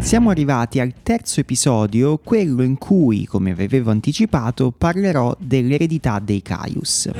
Siamo 0.00 0.30
arrivati 0.30 0.80
al 0.80 0.94
terzo 1.04 1.40
episodio, 1.40 2.18
quello 2.18 2.62
in 2.62 2.78
cui, 2.78 3.26
come 3.26 3.54
vi 3.54 3.64
avevo 3.64 3.90
anticipato, 3.90 4.72
parlerò 4.76 5.36
dell'eredità 5.38 6.18
dei 6.18 6.42
Caius. 6.42 7.10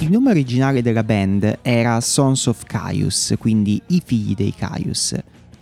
Il 0.00 0.10
nome 0.10 0.30
originale 0.30 0.82
della 0.82 1.04
band 1.04 1.58
era 1.62 2.00
Sons 2.00 2.46
of 2.46 2.64
Caius, 2.64 3.34
quindi 3.38 3.80
i 3.88 4.02
figli 4.04 4.34
dei 4.34 4.54
Caius. 4.56 5.14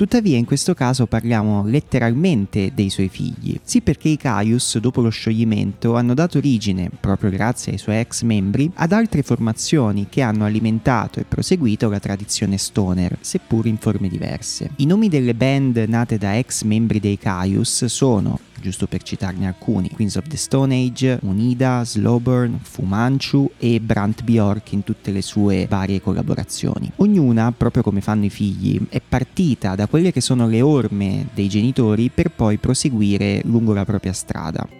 Tuttavia 0.00 0.38
in 0.38 0.46
questo 0.46 0.72
caso 0.72 1.04
parliamo 1.04 1.62
letteralmente 1.66 2.72
dei 2.74 2.88
suoi 2.88 3.10
figli. 3.10 3.60
Sì 3.62 3.82
perché 3.82 4.08
i 4.08 4.16
Caius 4.16 4.78
dopo 4.78 5.02
lo 5.02 5.10
scioglimento 5.10 5.94
hanno 5.94 6.14
dato 6.14 6.38
origine, 6.38 6.90
proprio 6.98 7.28
grazie 7.28 7.72
ai 7.72 7.78
suoi 7.78 7.98
ex 7.98 8.22
membri, 8.22 8.70
ad 8.76 8.92
altre 8.92 9.22
formazioni 9.22 10.06
che 10.08 10.22
hanno 10.22 10.46
alimentato 10.46 11.20
e 11.20 11.26
proseguito 11.28 11.90
la 11.90 12.00
tradizione 12.00 12.56
stoner, 12.56 13.18
seppur 13.20 13.66
in 13.66 13.76
forme 13.76 14.08
diverse. 14.08 14.70
I 14.76 14.86
nomi 14.86 15.10
delle 15.10 15.34
band 15.34 15.76
nate 15.86 16.16
da 16.16 16.38
ex 16.38 16.62
membri 16.62 16.98
dei 16.98 17.18
Caius 17.18 17.84
sono 17.84 18.40
giusto 18.60 18.86
per 18.86 19.02
citarne 19.02 19.46
alcuni, 19.46 19.90
Queens 19.90 20.16
of 20.16 20.26
the 20.26 20.36
Stone 20.36 20.74
Age, 20.74 21.18
Unida, 21.22 21.84
Slowburn, 21.84 22.58
Fu 22.62 22.82
Manchu 22.82 23.50
e 23.58 23.80
Brant 23.80 24.22
Bjork 24.22 24.72
in 24.72 24.84
tutte 24.84 25.10
le 25.10 25.22
sue 25.22 25.66
varie 25.68 26.00
collaborazioni. 26.00 26.90
Ognuna, 26.96 27.52
proprio 27.52 27.82
come 27.82 28.00
fanno 28.00 28.26
i 28.26 28.30
figli, 28.30 28.80
è 28.88 29.00
partita 29.06 29.74
da 29.74 29.86
quelle 29.86 30.12
che 30.12 30.20
sono 30.20 30.46
le 30.46 30.60
orme 30.60 31.28
dei 31.34 31.48
genitori 31.48 32.10
per 32.10 32.30
poi 32.30 32.58
proseguire 32.58 33.40
lungo 33.44 33.72
la 33.72 33.84
propria 33.84 34.12
strada. 34.12 34.79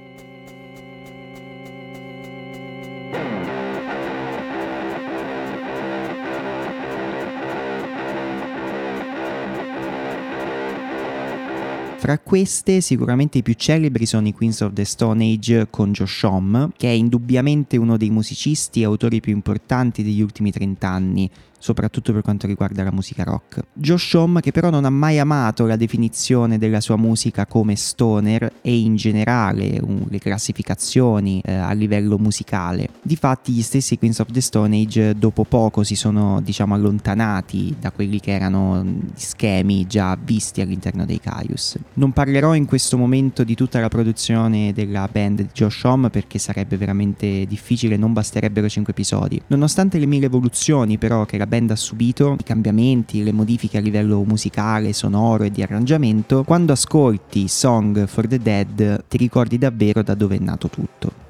Fra 12.00 12.18
queste 12.18 12.80
sicuramente 12.80 13.36
i 13.36 13.42
più 13.42 13.52
celebri 13.52 14.06
sono 14.06 14.26
i 14.26 14.32
Queens 14.32 14.62
of 14.62 14.72
the 14.72 14.86
Stone 14.86 15.22
Age 15.22 15.66
con 15.68 15.92
Josh 15.92 16.22
Homme, 16.22 16.70
che 16.74 16.88
è 16.88 16.92
indubbiamente 16.92 17.76
uno 17.76 17.98
dei 17.98 18.08
musicisti 18.08 18.80
e 18.80 18.86
autori 18.86 19.20
più 19.20 19.34
importanti 19.34 20.02
degli 20.02 20.22
ultimi 20.22 20.50
30 20.50 20.88
anni, 20.88 21.30
soprattutto 21.60 22.12
per 22.12 22.22
quanto 22.22 22.46
riguarda 22.46 22.82
la 22.82 22.90
musica 22.90 23.22
rock. 23.22 23.60
Josh 23.74 24.14
Homme 24.14 24.40
che 24.40 24.50
però 24.50 24.70
non 24.70 24.84
ha 24.84 24.90
mai 24.90 25.18
amato 25.18 25.66
la 25.66 25.76
definizione 25.76 26.58
della 26.58 26.80
sua 26.80 26.96
musica 26.96 27.46
come 27.46 27.76
stoner 27.76 28.50
e 28.62 28.76
in 28.76 28.96
generale 28.96 29.78
um, 29.80 30.06
le 30.08 30.18
classificazioni 30.18 31.40
eh, 31.44 31.54
a 31.54 31.72
livello 31.72 32.18
musicale. 32.18 32.88
Difatti 33.02 33.52
gli 33.52 33.62
stessi 33.62 33.98
Queens 33.98 34.18
of 34.20 34.32
the 34.32 34.40
Stone 34.40 34.76
Age 34.76 35.14
dopo 35.14 35.44
poco 35.44 35.84
si 35.84 35.94
sono 35.94 36.40
diciamo 36.40 36.74
allontanati 36.74 37.76
da 37.78 37.90
quelli 37.92 38.20
che 38.20 38.32
erano 38.32 38.82
gli 38.82 39.10
schemi 39.14 39.86
già 39.86 40.16
visti 40.20 40.62
all'interno 40.62 41.04
dei 41.04 41.20
Caius. 41.20 41.76
Non 41.94 42.12
parlerò 42.12 42.54
in 42.54 42.64
questo 42.64 42.96
momento 42.96 43.44
di 43.44 43.54
tutta 43.54 43.80
la 43.80 43.88
produzione 43.88 44.72
della 44.72 45.08
band 45.12 45.42
di 45.42 45.48
Josh 45.52 45.84
Homme 45.84 46.08
perché 46.08 46.38
sarebbe 46.38 46.78
veramente 46.78 47.44
difficile, 47.46 47.98
non 47.98 48.14
basterebbero 48.14 48.68
5 48.68 48.92
episodi. 48.92 49.40
Nonostante 49.48 49.98
le 49.98 50.06
mille 50.06 50.26
evoluzioni 50.26 50.96
però 50.96 51.26
che 51.26 51.36
la 51.36 51.46
band 51.50 51.72
ha 51.72 51.76
subito, 51.76 52.36
i 52.38 52.44
cambiamenti, 52.44 53.24
le 53.24 53.32
modifiche 53.32 53.78
a 53.78 53.80
livello 53.80 54.22
musicale, 54.22 54.92
sonoro 54.92 55.42
e 55.42 55.50
di 55.50 55.62
arrangiamento, 55.62 56.44
quando 56.44 56.72
ascolti 56.72 57.48
Song 57.48 58.06
for 58.06 58.28
the 58.28 58.38
Dead 58.38 59.04
ti 59.08 59.16
ricordi 59.16 59.58
davvero 59.58 60.04
da 60.04 60.14
dove 60.14 60.36
è 60.36 60.38
nato 60.38 60.68
tutto. 60.68 61.29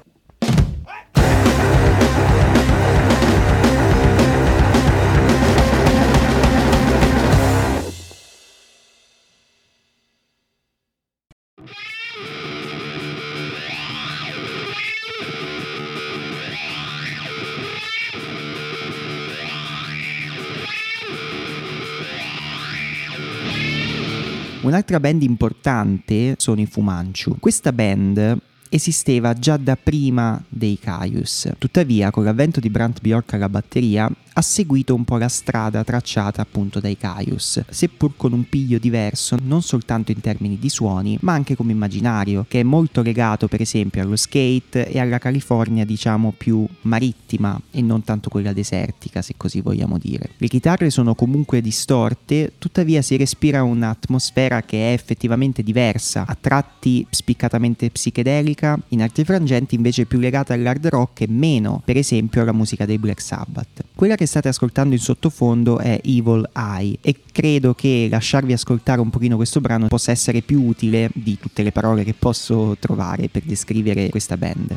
Un'altra 24.63 24.99
band 24.99 25.23
importante 25.23 26.35
sono 26.37 26.61
i 26.61 26.67
Fumanchu. 26.67 27.37
Questa 27.39 27.73
band 27.73 28.37
esisteva 28.69 29.33
già 29.33 29.57
da 29.57 29.75
prima 29.75 30.39
dei 30.47 30.77
Caius. 30.79 31.49
Tuttavia, 31.57 32.11
con 32.11 32.23
l'avvento 32.23 32.59
di 32.59 32.69
Brant 32.69 33.01
Bjork 33.01 33.33
alla 33.33 33.49
batteria, 33.49 34.07
ha 34.33 34.41
seguito 34.41 34.95
un 34.95 35.03
po' 35.03 35.17
la 35.17 35.27
strada 35.27 35.83
tracciata 35.83 36.41
appunto 36.41 36.79
dai 36.79 36.97
Caius, 36.97 37.63
seppur 37.69 38.13
con 38.15 38.33
un 38.33 38.47
piglio 38.47 38.77
diverso 38.77 39.37
non 39.43 39.61
soltanto 39.61 40.11
in 40.11 40.21
termini 40.21 40.57
di 40.57 40.69
suoni, 40.69 41.17
ma 41.21 41.33
anche 41.33 41.55
come 41.55 41.71
immaginario, 41.73 42.45
che 42.47 42.61
è 42.61 42.63
molto 42.63 43.01
legato 43.01 43.47
per 43.47 43.61
esempio 43.61 44.01
allo 44.01 44.15
skate 44.15 44.87
e 44.87 44.99
alla 44.99 45.17
California 45.17 45.85
diciamo 45.85 46.33
più 46.37 46.65
marittima 46.81 47.59
e 47.71 47.81
non 47.81 48.03
tanto 48.03 48.29
quella 48.29 48.53
desertica, 48.53 49.21
se 49.21 49.33
così 49.35 49.61
vogliamo 49.61 49.97
dire. 49.97 50.29
Le 50.37 50.47
chitarre 50.47 50.89
sono 50.89 51.13
comunque 51.15 51.61
distorte, 51.61 52.53
tuttavia 52.57 53.01
si 53.01 53.17
respira 53.17 53.63
un'atmosfera 53.63 54.61
che 54.61 54.89
è 54.89 54.93
effettivamente 54.93 55.63
diversa, 55.63 56.25
a 56.25 56.37
tratti 56.39 57.05
spiccatamente 57.09 57.89
psichedelica, 57.89 58.79
in 58.89 59.01
altri 59.01 59.25
frangenti 59.25 59.75
invece 59.75 60.05
più 60.05 60.19
legata 60.19 60.53
all'hard 60.53 60.87
rock 60.87 61.21
e 61.21 61.27
meno, 61.27 61.81
per 61.83 61.97
esempio, 61.97 62.41
alla 62.41 62.53
musica 62.53 62.85
dei 62.85 62.97
Black 62.97 63.21
Sabbath. 63.21 63.83
Quella 64.01 64.15
che 64.15 64.25
state 64.25 64.47
ascoltando 64.47 64.95
in 64.95 64.99
sottofondo 64.99 65.77
è 65.77 66.01
Evil 66.03 66.49
Eye 66.55 66.97
e 67.01 67.17
credo 67.31 67.75
che 67.75 68.07
lasciarvi 68.09 68.51
ascoltare 68.51 68.99
un 68.99 69.11
pochino 69.11 69.35
questo 69.35 69.61
brano 69.61 69.89
possa 69.89 70.09
essere 70.09 70.41
più 70.41 70.63
utile 70.63 71.11
di 71.13 71.37
tutte 71.39 71.61
le 71.61 71.71
parole 71.71 72.03
che 72.03 72.15
posso 72.17 72.75
trovare 72.79 73.29
per 73.29 73.43
descrivere 73.43 74.09
questa 74.09 74.37
band. 74.37 74.75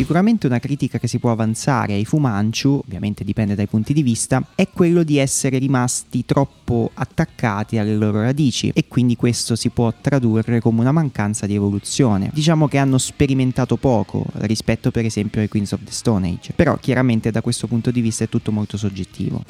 Sicuramente 0.00 0.46
una 0.46 0.60
critica 0.60 0.98
che 0.98 1.06
si 1.06 1.18
può 1.18 1.30
avanzare 1.30 1.92
ai 1.92 2.06
Fumanchu, 2.06 2.80
ovviamente 2.82 3.22
dipende 3.22 3.54
dai 3.54 3.66
punti 3.66 3.92
di 3.92 4.02
vista, 4.02 4.42
è 4.54 4.66
quello 4.72 5.02
di 5.02 5.18
essere 5.18 5.58
rimasti 5.58 6.24
troppo 6.24 6.90
attaccati 6.94 7.76
alle 7.76 7.94
loro 7.94 8.22
radici 8.22 8.70
e 8.72 8.88
quindi 8.88 9.14
questo 9.14 9.56
si 9.56 9.68
può 9.68 9.92
tradurre 10.00 10.58
come 10.58 10.80
una 10.80 10.90
mancanza 10.90 11.44
di 11.44 11.54
evoluzione. 11.54 12.30
Diciamo 12.32 12.66
che 12.66 12.78
hanno 12.78 12.96
sperimentato 12.96 13.76
poco 13.76 14.24
rispetto 14.36 14.90
per 14.90 15.04
esempio 15.04 15.42
ai 15.42 15.48
Queens 15.48 15.72
of 15.72 15.80
the 15.84 15.92
Stone 15.92 16.26
Age, 16.26 16.54
però 16.56 16.78
chiaramente 16.78 17.30
da 17.30 17.42
questo 17.42 17.66
punto 17.66 17.90
di 17.90 18.00
vista 18.00 18.24
è 18.24 18.28
tutto 18.30 18.52
molto 18.52 18.78
soggettivo. 18.78 19.44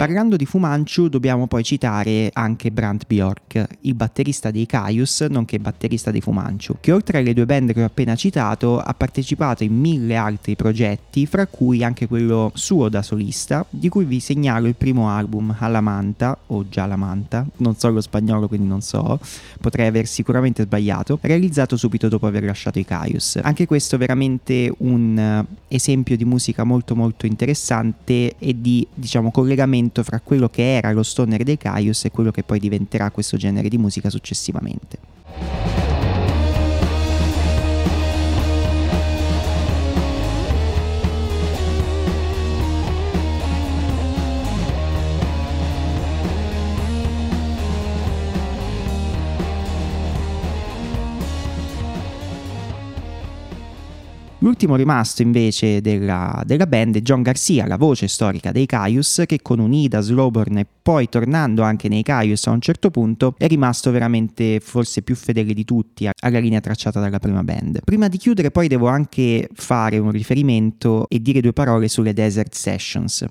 Parlando 0.00 0.36
di 0.36 0.46
Fumanchu 0.46 1.10
dobbiamo 1.10 1.46
poi 1.46 1.62
citare 1.62 2.30
anche 2.32 2.70
Brant 2.70 3.04
Bjork, 3.06 3.66
il 3.82 3.92
batterista 3.92 4.50
dei 4.50 4.64
Caius, 4.64 5.20
nonché 5.28 5.58
batterista 5.58 6.10
dei 6.10 6.22
Fumanchu, 6.22 6.76
che 6.80 6.90
oltre 6.90 7.18
alle 7.18 7.34
due 7.34 7.44
band 7.44 7.74
che 7.74 7.82
ho 7.82 7.84
appena 7.84 8.16
citato 8.16 8.78
ha 8.78 8.94
partecipato 8.94 9.62
in 9.62 9.78
mille 9.78 10.16
altri 10.16 10.56
progetti, 10.56 11.26
fra 11.26 11.46
cui 11.46 11.84
anche 11.84 12.08
quello 12.08 12.50
suo 12.54 12.88
da 12.88 13.02
solista, 13.02 13.66
di 13.68 13.90
cui 13.90 14.06
vi 14.06 14.20
segnalo 14.20 14.68
il 14.68 14.74
primo 14.74 15.10
album, 15.10 15.54
Alla 15.58 15.82
Manta, 15.82 16.34
o 16.46 16.66
già 16.66 16.86
La 16.86 16.96
Manta, 16.96 17.44
non 17.58 17.76
so 17.76 17.90
lo 17.90 18.00
spagnolo 18.00 18.48
quindi 18.48 18.68
non 18.68 18.80
so, 18.80 19.20
potrei 19.60 19.86
aver 19.86 20.06
sicuramente 20.06 20.62
sbagliato, 20.62 21.18
realizzato 21.20 21.76
subito 21.76 22.08
dopo 22.08 22.26
aver 22.26 22.44
lasciato 22.44 22.78
i 22.78 22.86
Caius. 22.86 23.38
Anche 23.42 23.66
questo 23.66 23.98
veramente 23.98 24.72
un 24.78 25.18
eh, 25.18 25.44
esempio 25.68 26.16
di 26.16 26.24
musica 26.24 26.64
molto 26.64 26.96
molto 26.96 27.26
interessante 27.26 28.36
e 28.38 28.58
di 28.58 28.86
diciamo 28.94 29.30
collegamento 29.30 29.88
confronto 29.90 30.02
fra 30.04 30.20
quello 30.20 30.48
che 30.48 30.76
era 30.76 30.92
lo 30.92 31.02
stoner 31.02 31.42
dei 31.42 31.58
Caius 31.58 32.04
e 32.04 32.10
quello 32.10 32.30
che 32.30 32.42
poi 32.42 32.58
diventerà 32.58 33.10
questo 33.10 33.36
genere 33.36 33.68
di 33.68 33.76
musica 33.76 34.08
successivamente. 34.08 34.98
L'ultimo 54.50 54.74
rimasto 54.74 55.22
invece 55.22 55.80
della, 55.80 56.42
della 56.44 56.66
band 56.66 56.96
è 56.96 57.02
John 57.02 57.22
Garcia, 57.22 57.68
la 57.68 57.76
voce 57.76 58.08
storica 58.08 58.50
dei 58.50 58.66
Caius, 58.66 59.22
che 59.24 59.38
con 59.42 59.60
Unida, 59.60 60.00
Slowburn 60.00 60.58
e 60.58 60.66
poi 60.82 61.08
tornando 61.08 61.62
anche 61.62 61.88
nei 61.88 62.02
Caius 62.02 62.48
a 62.48 62.50
un 62.50 62.60
certo 62.60 62.90
punto 62.90 63.36
è 63.38 63.46
rimasto 63.46 63.92
veramente 63.92 64.58
forse 64.58 65.02
più 65.02 65.14
fedele 65.14 65.54
di 65.54 65.64
tutti 65.64 66.08
alla 66.20 66.40
linea 66.40 66.58
tracciata 66.58 66.98
dalla 66.98 67.20
prima 67.20 67.44
band. 67.44 67.82
Prima 67.84 68.08
di 68.08 68.16
chiudere 68.16 68.50
poi 68.50 68.66
devo 68.66 68.88
anche 68.88 69.48
fare 69.54 69.98
un 69.98 70.10
riferimento 70.10 71.06
e 71.08 71.22
dire 71.22 71.40
due 71.40 71.52
parole 71.52 71.86
sulle 71.86 72.12
Desert 72.12 72.52
Sessions. 72.52 73.24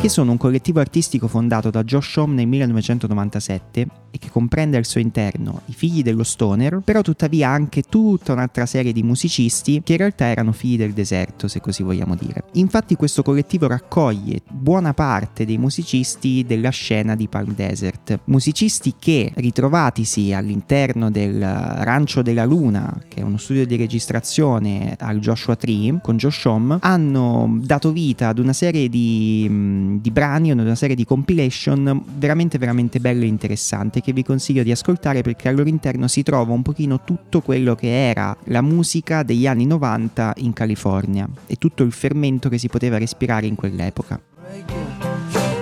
Che 0.00 0.08
sono 0.08 0.30
un 0.30 0.38
collettivo 0.38 0.80
artistico 0.80 1.28
fondato 1.28 1.68
da 1.68 1.84
Josh 1.84 2.16
Home 2.16 2.32
nel 2.32 2.46
1997 2.46 3.86
e 4.10 4.18
che 4.18 4.30
comprende 4.30 4.78
al 4.78 4.86
suo 4.86 4.98
interno 4.98 5.60
i 5.66 5.74
figli 5.74 6.02
dello 6.02 6.24
stoner, 6.24 6.80
però 6.82 7.02
tuttavia 7.02 7.50
anche 7.50 7.82
tutta 7.82 8.32
un'altra 8.32 8.64
serie 8.64 8.92
di 8.92 9.02
musicisti 9.02 9.82
che 9.84 9.92
in 9.92 9.98
realtà 9.98 10.24
erano 10.24 10.52
figli 10.52 10.78
del 10.78 10.92
deserto, 10.92 11.48
se 11.48 11.60
così 11.60 11.82
vogliamo 11.82 12.16
dire. 12.16 12.44
Infatti 12.52 12.96
questo 12.96 13.22
collettivo 13.22 13.66
raccoglie 13.66 14.40
buona 14.48 14.94
parte 14.94 15.44
dei 15.44 15.58
musicisti 15.58 16.44
della 16.46 16.70
scena 16.70 17.14
di 17.14 17.28
Palm 17.28 17.54
Desert, 17.54 18.20
musicisti 18.24 18.94
che 18.98 19.32
ritrovatisi 19.36 20.32
all'interno 20.32 21.10
del 21.10 21.40
Rancio 21.40 22.22
della 22.22 22.46
Luna, 22.46 23.04
che 23.06 23.20
è 23.20 23.22
uno 23.22 23.36
studio 23.36 23.66
di 23.66 23.76
registrazione 23.76 24.96
al 24.98 25.18
Joshua 25.18 25.56
Tree 25.56 25.98
con 26.02 26.16
Josh 26.16 26.44
Home, 26.46 26.78
hanno 26.80 27.58
dato 27.60 27.92
vita 27.92 28.28
ad 28.28 28.38
una 28.38 28.54
serie 28.54 28.88
di 28.88 29.89
di 29.98 30.10
brani, 30.10 30.50
una 30.50 30.74
serie 30.74 30.94
di 30.94 31.04
compilation 31.04 32.02
veramente 32.16 32.58
veramente 32.58 33.00
bello 33.00 33.24
e 33.24 33.26
interessante 33.26 34.00
che 34.00 34.12
vi 34.12 34.22
consiglio 34.22 34.62
di 34.62 34.70
ascoltare 34.70 35.22
perché 35.22 35.48
al 35.48 35.56
loro 35.56 35.68
interno 35.68 36.06
si 36.08 36.22
trova 36.22 36.52
un 36.52 36.62
pochino 36.62 37.02
tutto 37.04 37.40
quello 37.40 37.74
che 37.74 38.08
era 38.08 38.36
la 38.44 38.60
musica 38.60 39.22
degli 39.22 39.46
anni 39.46 39.66
90 39.66 40.34
in 40.38 40.52
California 40.52 41.28
e 41.46 41.56
tutto 41.56 41.82
il 41.82 41.92
fermento 41.92 42.48
che 42.48 42.58
si 42.58 42.68
poteva 42.68 42.98
respirare 42.98 43.46
in 43.46 43.54
quell'epoca. 43.54 44.20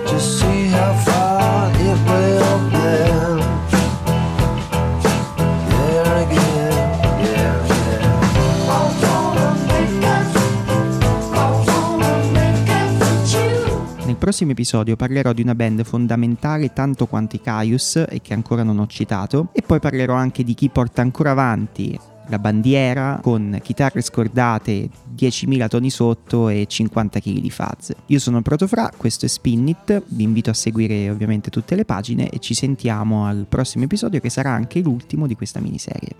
Just 0.05 0.39
see 0.39 0.69
how 0.71 0.93
far 0.95 1.71
it 1.75 1.97
will 2.07 3.28
prossimo 14.29 14.51
episodio 14.51 14.95
parlerò 14.95 15.33
di 15.33 15.41
una 15.41 15.55
band 15.55 15.83
fondamentale 15.83 16.71
tanto 16.71 17.07
quanto 17.07 17.35
i 17.35 17.41
Caius 17.41 17.95
e 17.95 18.21
che 18.21 18.35
ancora 18.35 18.61
non 18.61 18.77
ho 18.77 18.85
citato 18.85 19.49
e 19.53 19.63
poi 19.63 19.79
parlerò 19.79 20.13
anche 20.13 20.43
di 20.43 20.53
chi 20.53 20.69
porta 20.69 21.01
ancora 21.01 21.31
avanti 21.31 21.99
la 22.27 22.37
bandiera 22.37 23.17
con 23.23 23.57
chitarre 23.63 24.01
scordate, 24.01 24.87
10.000 25.17 25.67
toni 25.67 25.89
sotto 25.89 26.47
e 26.47 26.67
50 26.67 27.19
kg 27.19 27.39
di 27.39 27.49
fuzz. 27.49 27.89
Io 28.05 28.19
sono 28.19 28.43
Protofra, 28.43 28.91
questo 28.95 29.25
è 29.25 29.27
Spinnit, 29.27 30.03
vi 30.09 30.21
invito 30.21 30.51
a 30.51 30.53
seguire 30.53 31.09
ovviamente 31.09 31.49
tutte 31.49 31.73
le 31.73 31.85
pagine 31.85 32.29
e 32.29 32.37
ci 32.37 32.53
sentiamo 32.53 33.25
al 33.25 33.47
prossimo 33.49 33.85
episodio 33.85 34.19
che 34.19 34.29
sarà 34.29 34.51
anche 34.51 34.79
l'ultimo 34.79 35.25
di 35.25 35.33
questa 35.33 35.59
miniserie. 35.59 36.13